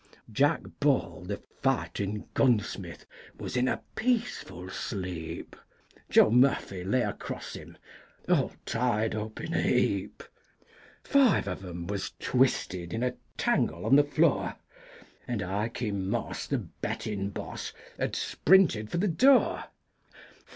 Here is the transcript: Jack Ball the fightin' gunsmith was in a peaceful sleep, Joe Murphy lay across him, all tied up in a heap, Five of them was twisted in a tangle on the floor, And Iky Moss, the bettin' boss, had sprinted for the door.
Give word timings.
Jack 0.31 0.61
Ball 0.79 1.25
the 1.27 1.37
fightin' 1.61 2.27
gunsmith 2.33 3.05
was 3.37 3.55
in 3.55 3.67
a 3.67 3.83
peaceful 3.93 4.67
sleep, 4.67 5.55
Joe 6.09 6.31
Murphy 6.31 6.83
lay 6.83 7.03
across 7.03 7.53
him, 7.53 7.77
all 8.27 8.51
tied 8.65 9.13
up 9.13 9.39
in 9.39 9.53
a 9.53 9.61
heap, 9.61 10.23
Five 11.03 11.47
of 11.47 11.61
them 11.61 11.85
was 11.85 12.13
twisted 12.19 12.93
in 12.93 13.03
a 13.03 13.13
tangle 13.37 13.85
on 13.85 13.95
the 13.95 14.03
floor, 14.03 14.55
And 15.27 15.41
Iky 15.43 15.91
Moss, 15.93 16.47
the 16.47 16.57
bettin' 16.57 17.29
boss, 17.29 17.71
had 17.99 18.15
sprinted 18.15 18.89
for 18.89 18.97
the 18.97 19.07
door. 19.07 19.65